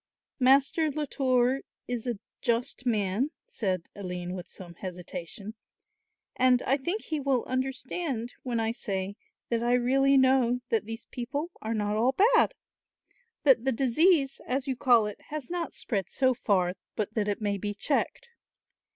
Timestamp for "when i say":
8.41-9.15